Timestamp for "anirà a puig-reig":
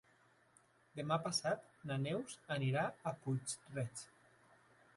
2.57-4.05